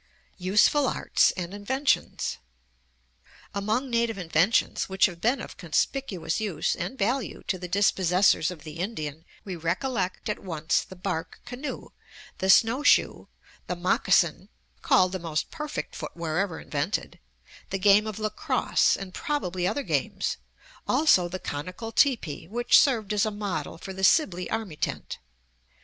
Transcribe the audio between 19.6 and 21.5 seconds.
other games, also the